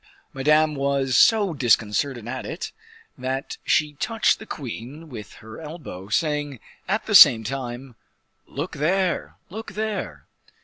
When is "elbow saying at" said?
5.61-7.05